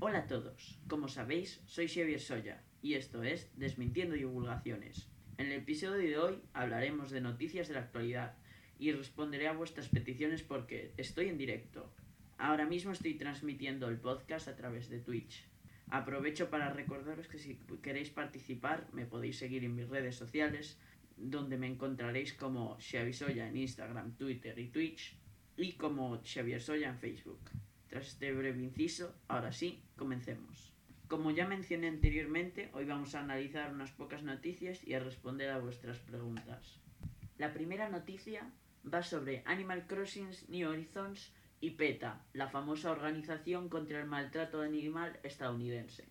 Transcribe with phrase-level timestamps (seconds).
[0.00, 5.08] Hola a todos, como sabéis, soy Xavier Soya y esto es Desmintiendo Divulgaciones.
[5.38, 8.36] En el episodio de hoy hablaremos de noticias de la actualidad
[8.78, 11.92] y responderé a vuestras peticiones porque estoy en directo.
[12.36, 15.44] Ahora mismo estoy transmitiendo el podcast a través de Twitch.
[15.90, 20.78] Aprovecho para recordaros que si queréis participar me podéis seguir en mis redes sociales
[21.16, 25.16] donde me encontraréis como Xavi Soya en Instagram, Twitter y Twitch
[25.56, 27.50] y como Xavier Soya en Facebook.
[27.88, 30.72] Tras este breve inciso, ahora sí, comencemos.
[31.08, 35.58] Como ya mencioné anteriormente, hoy vamos a analizar unas pocas noticias y a responder a
[35.58, 36.80] vuestras preguntas.
[37.38, 38.50] La primera noticia
[38.92, 45.18] va sobre Animal Crossing New Horizons y PETA, la famosa organización contra el maltrato animal
[45.22, 46.04] estadounidense.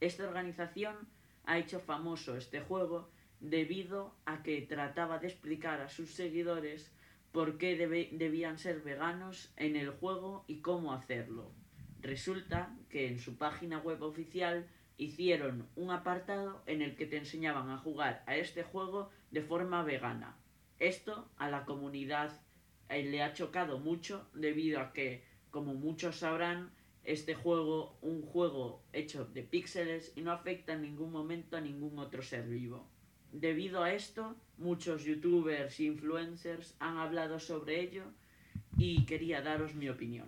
[0.00, 0.96] Esta organización
[1.44, 6.90] ha hecho famoso este juego debido a que trataba de explicar a sus seguidores
[7.32, 11.52] por qué debían ser veganos en el juego y cómo hacerlo.
[12.00, 17.70] Resulta que en su página web oficial hicieron un apartado en el que te enseñaban
[17.70, 20.36] a jugar a este juego de forma vegana.
[20.78, 22.40] Esto a la comunidad
[22.88, 26.70] eh, le ha chocado mucho debido a que, como muchos sabrán,
[27.04, 31.98] este juego, un juego hecho de píxeles y no afecta en ningún momento a ningún
[31.98, 32.86] otro ser vivo.
[33.32, 38.04] Debido a esto, muchos youtubers e influencers han hablado sobre ello
[38.76, 40.26] y quería daros mi opinión.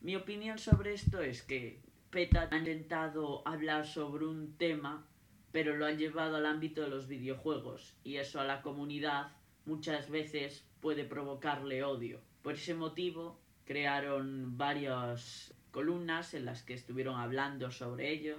[0.00, 1.80] Mi opinión sobre esto es que
[2.10, 5.06] PETA ha intentado hablar sobre un tema,
[5.52, 9.32] pero lo han llevado al ámbito de los videojuegos y eso a la comunidad
[9.66, 12.20] muchas veces puede provocarle odio.
[12.42, 18.36] Por ese motivo crearon varias columnas en las que estuvieron hablando sobre ello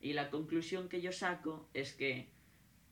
[0.00, 2.28] y la conclusión que yo saco es que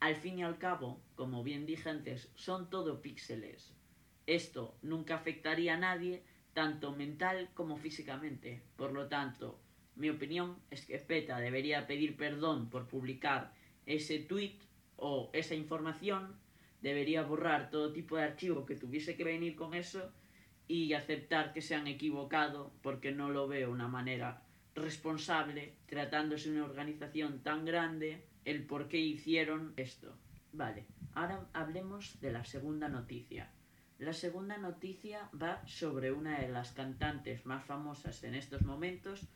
[0.04, 3.72] al fin y al cabo, como bien dije antes, son todo píxeles.
[4.26, 8.60] Esto nunca afectaría a nadie, tanto mental como físicamente.
[8.76, 9.58] Por lo tanto,
[9.96, 13.54] mi opinión es que PETA debería pedir perdón por publicar
[13.86, 14.58] ese tweet
[14.96, 16.36] o esa información,
[16.82, 20.12] debería borrar todo tipo de archivo que tuviese que venir con eso
[20.68, 24.42] y aceptar que se han equivocado porque no lo veo una manera
[24.74, 30.14] responsable tratándose de una organización tan grande el por qué hicieron esto.
[30.52, 33.50] Vale, ahora hablemos de la segunda noticia.
[33.98, 39.28] La segunda noticia va sobre una de las cantantes más famosas en estos momentos,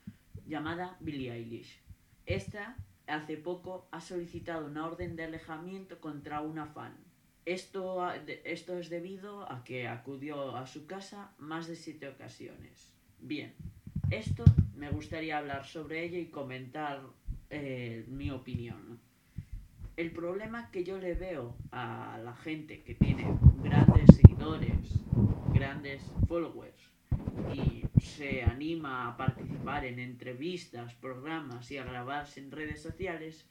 [0.46, 1.80] llamada Billie Eilish.
[2.26, 2.76] Esta,
[3.06, 6.96] hace poco, ha solicitado una orden de alejamiento contra una fan.
[7.44, 8.12] Esto,
[8.44, 12.92] esto es debido a que acudió a su casa más de siete ocasiones.
[13.20, 13.54] Bien,
[14.10, 17.00] esto me gustaría hablar sobre ello y comentar
[17.50, 19.00] eh, mi opinión.
[19.96, 23.26] El problema que yo le veo a la gente que tiene
[23.62, 25.00] grandes seguidores,
[25.52, 26.92] grandes followers
[27.52, 33.46] y se anima a participar en entrevistas, programas y a grabarse en redes sociales,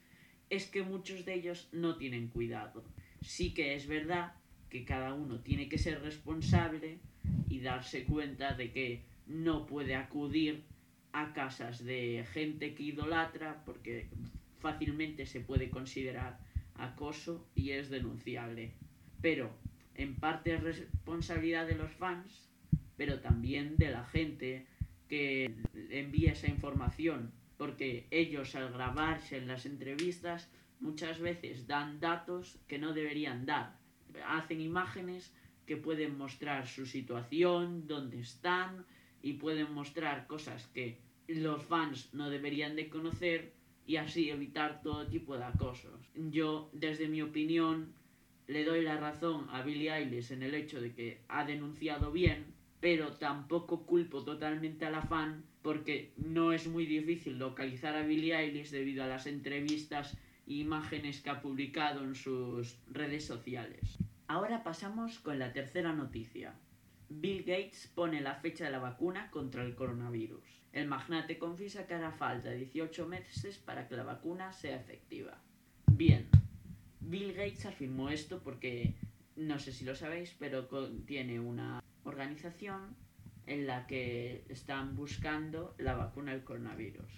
[0.49, 2.83] es que muchos de ellos no tienen cuidado.
[3.21, 4.33] Sí que es verdad
[4.69, 6.99] que cada uno tiene que ser responsable
[7.49, 10.63] y darse cuenta de que no puede acudir
[11.17, 14.07] a casas de gente que idolatra porque
[14.59, 16.37] fácilmente se puede considerar
[16.75, 18.73] acoso y es denunciable.
[19.19, 19.49] Pero
[19.95, 22.47] en parte es responsabilidad de los fans,
[22.97, 24.67] pero también de la gente
[25.09, 25.51] que
[25.89, 30.49] envía esa información, porque ellos al grabarse en las entrevistas
[30.79, 33.75] muchas veces dan datos que no deberían dar.
[34.27, 35.33] Hacen imágenes
[35.65, 38.85] que pueden mostrar su situación, dónde están
[39.23, 43.53] y pueden mostrar cosas que los fans no deberían de conocer
[43.85, 46.11] y así evitar todo tipo de acosos.
[46.15, 47.93] Yo, desde mi opinión,
[48.47, 52.45] le doy la razón a Billie Eilish en el hecho de que ha denunciado bien,
[52.79, 58.35] pero tampoco culpo totalmente a la fan porque no es muy difícil localizar a Billie
[58.35, 60.17] Eilish debido a las entrevistas
[60.47, 63.97] e imágenes que ha publicado en sus redes sociales.
[64.27, 66.53] Ahora pasamos con la tercera noticia.
[67.09, 70.43] Bill Gates pone la fecha de la vacuna contra el coronavirus.
[70.73, 75.41] El magnate confiesa que hará falta 18 meses para que la vacuna sea efectiva.
[75.91, 76.27] Bien,
[76.99, 78.95] Bill Gates afirmó esto porque,
[79.35, 80.67] no sé si lo sabéis, pero
[81.05, 82.95] tiene una organización
[83.45, 87.09] en la que están buscando la vacuna del coronavirus.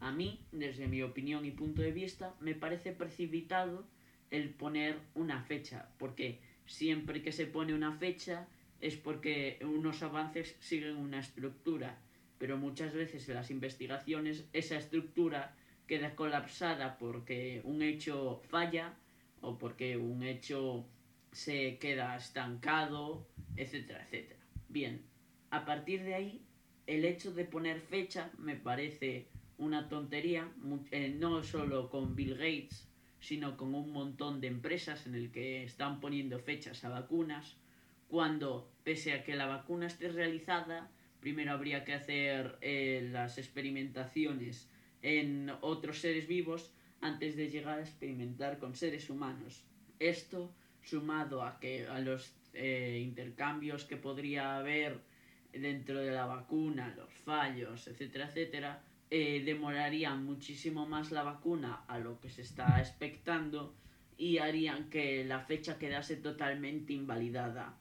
[0.00, 3.86] A mí, desde mi opinión y punto de vista, me parece precipitado
[4.30, 8.48] el poner una fecha, porque siempre que se pone una fecha
[8.80, 11.98] es porque unos avances siguen una estructura,
[12.38, 15.54] pero muchas veces en las investigaciones esa estructura
[15.86, 18.94] queda colapsada porque un hecho falla
[19.40, 20.86] o porque un hecho
[21.32, 24.40] se queda estancado, etcétera, etcétera.
[24.68, 25.02] Bien,
[25.50, 26.42] a partir de ahí
[26.86, 29.28] el hecho de poner fecha me parece
[29.58, 30.48] una tontería,
[30.90, 32.88] eh, no solo con Bill Gates,
[33.20, 37.56] sino con un montón de empresas en el que están poniendo fechas a vacunas,
[38.10, 40.90] cuando pese a que la vacuna esté realizada,
[41.20, 44.68] primero habría que hacer eh, las experimentaciones
[45.00, 49.64] en otros seres vivos antes de llegar a experimentar con seres humanos.
[50.00, 50.52] Esto,
[50.82, 54.98] sumado a que a los eh, intercambios que podría haber
[55.52, 61.98] dentro de la vacuna, los fallos, etcétera, etcétera, eh, demoraría muchísimo más la vacuna a
[61.98, 63.74] lo que se está expectando
[64.16, 67.76] y harían que la fecha quedase totalmente invalidada.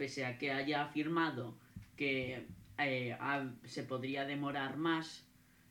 [0.00, 1.58] Pese a que haya afirmado
[1.94, 2.46] que
[2.78, 3.18] eh,
[3.64, 5.26] se podría demorar más,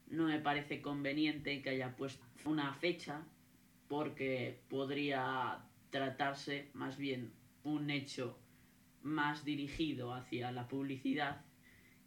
[0.06, 3.24] no me parece conveniente que haya puesto una fecha
[3.88, 7.32] porque podría tratarse más bien
[7.64, 8.38] un hecho
[9.02, 11.42] más dirigido hacia la publicidad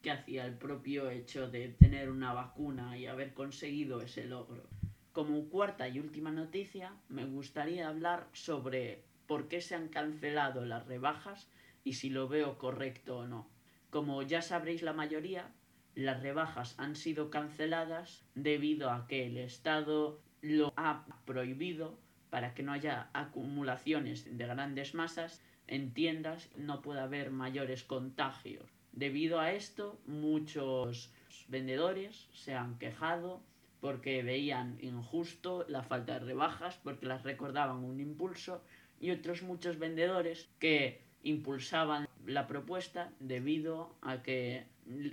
[0.00, 4.68] que hacia el propio hecho de tener una vacuna y haber conseguido ese logro.
[5.10, 10.86] Como cuarta y última noticia, me gustaría hablar sobre por qué se han cancelado las
[10.86, 11.48] rebajas
[11.84, 13.48] y si lo veo correcto o no.
[13.90, 15.52] Como ya sabréis la mayoría,
[15.94, 21.98] las rebajas han sido canceladas debido a que el Estado lo ha prohibido
[22.30, 28.70] para que no haya acumulaciones de grandes masas en tiendas, no puede haber mayores contagios.
[28.92, 31.12] Debido a esto, muchos
[31.48, 33.42] vendedores se han quejado
[33.80, 38.62] porque veían injusto la falta de rebajas, porque las recordaban un impulso,
[39.00, 44.64] y otros muchos vendedores que impulsaban la propuesta debido a que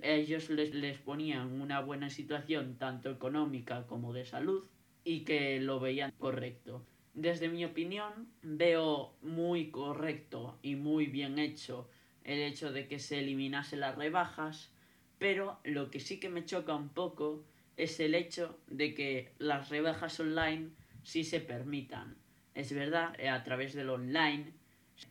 [0.01, 4.65] ellos les, les ponían una buena situación tanto económica como de salud
[5.03, 6.85] y que lo veían correcto.
[7.13, 11.89] Desde mi opinión, veo muy correcto y muy bien hecho
[12.23, 14.71] el hecho de que se eliminase las rebajas,
[15.17, 17.43] pero lo que sí que me choca un poco
[17.75, 20.69] es el hecho de que las rebajas online
[21.03, 22.17] sí se permitan.
[22.53, 24.53] Es verdad, eh, a través del online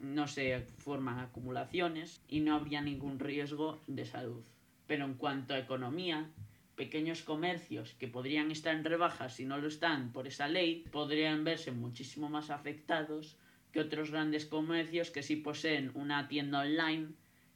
[0.00, 4.42] no se forman acumulaciones y no habría ningún riesgo de salud.
[4.86, 6.30] Pero en cuanto a economía,
[6.76, 11.44] pequeños comercios que podrían estar en rebajas si no lo están por esa ley, podrían
[11.44, 13.36] verse muchísimo más afectados
[13.72, 17.08] que otros grandes comercios que sí poseen una tienda online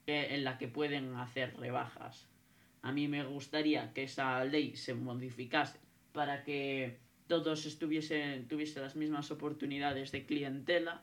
[0.06, 2.28] eh, en la que pueden hacer rebajas.
[2.82, 5.78] A mí me gustaría que esa ley se modificase
[6.12, 11.02] para que todos estuviesen, tuviesen las mismas oportunidades de clientela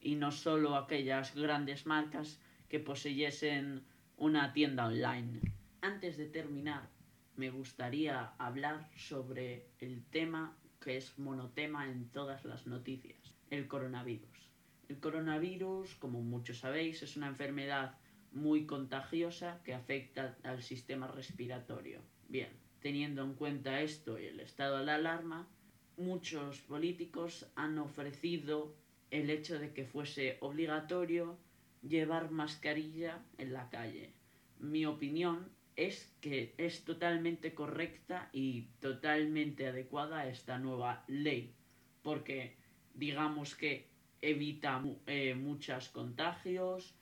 [0.00, 3.84] y no solo aquellas grandes marcas que poseyesen
[4.16, 5.40] una tienda online.
[5.82, 6.88] Antes de terminar,
[7.36, 14.50] me gustaría hablar sobre el tema que es monotema en todas las noticias, el coronavirus.
[14.88, 17.94] El coronavirus, como muchos sabéis, es una enfermedad
[18.32, 22.00] muy contagiosa que afecta al sistema respiratorio.
[22.28, 22.50] Bien,
[22.80, 25.48] teniendo en cuenta esto y el estado de alarma,
[25.96, 28.74] muchos políticos han ofrecido
[29.10, 31.38] el hecho de que fuese obligatorio
[31.82, 34.12] llevar mascarilla en la calle.
[34.58, 41.54] Mi opinión es que es totalmente correcta y totalmente adecuada esta nueva ley,
[42.02, 42.56] porque
[42.94, 43.88] digamos que
[44.20, 46.94] evita eh, muchos contagios,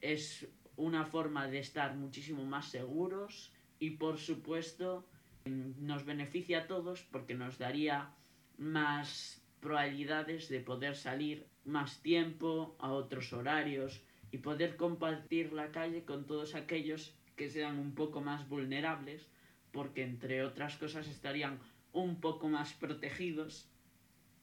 [0.00, 0.46] es
[0.76, 5.08] una forma de estar muchísimo más seguros y por supuesto
[5.44, 8.14] nos beneficia a todos porque nos daría
[8.58, 16.04] más probabilidades de poder salir más tiempo a otros horarios y poder compartir la calle
[16.04, 19.28] con todos aquellos que sean un poco más vulnerables,
[19.72, 21.58] porque entre otras cosas estarían
[21.92, 23.68] un poco más protegidos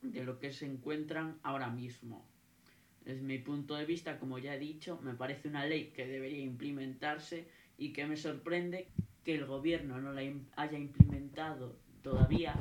[0.01, 2.25] de lo que se encuentran ahora mismo.
[3.03, 6.43] Desde mi punto de vista, como ya he dicho, me parece una ley que debería
[6.43, 8.87] implementarse y que me sorprende
[9.23, 10.21] que el gobierno no la
[10.55, 12.55] haya implementado todavía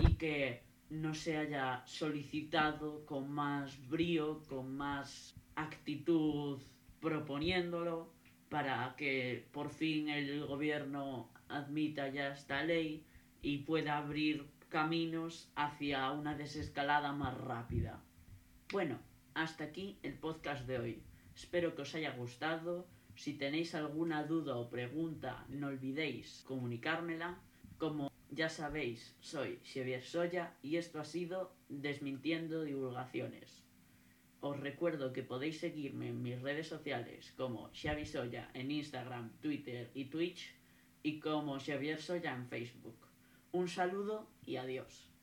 [0.00, 6.60] y que no se haya solicitado con más brío, con más actitud
[7.00, 8.12] proponiéndolo
[8.48, 13.04] para que por fin el gobierno admita ya esta ley
[13.42, 18.02] y pueda abrir caminos hacia una desescalada más rápida.
[18.72, 18.98] Bueno,
[19.34, 21.02] hasta aquí el podcast de hoy.
[21.34, 22.86] Espero que os haya gustado.
[23.14, 27.38] Si tenéis alguna duda o pregunta, no olvidéis comunicármela.
[27.78, 33.62] Como ya sabéis, soy Xavier Soya y esto ha sido Desmintiendo Divulgaciones.
[34.40, 39.90] Os recuerdo que podéis seguirme en mis redes sociales como Xavi Soya en Instagram, Twitter
[39.94, 40.54] y Twitch
[41.04, 42.98] y como Xavier Soya en Facebook.
[43.52, 45.08] Un saludo y adiós.